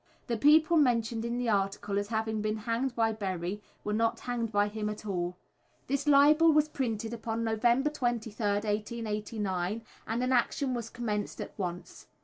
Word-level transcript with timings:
The 0.25 0.35
people 0.35 0.77
mentioned 0.77 1.23
in 1.25 1.37
the 1.37 1.49
article 1.49 1.99
as 1.99 2.07
having 2.07 2.41
been 2.41 2.57
hanged 2.57 2.95
by 2.95 3.11
Berry 3.11 3.61
were 3.83 3.93
not 3.93 4.21
hanged 4.21 4.51
by 4.51 4.67
him 4.67 4.89
at 4.89 5.05
all. 5.05 5.37
This 5.85 6.07
libel 6.07 6.51
was 6.51 6.67
printed 6.69 7.13
upon 7.13 7.43
November 7.43 7.91
23rd, 7.91 8.63
1889, 8.65 9.83
and 10.07 10.23
an 10.23 10.31
action 10.33 10.73
was 10.73 10.89
commenced 10.89 11.39
at 11.39 11.53
once. 11.55 12.07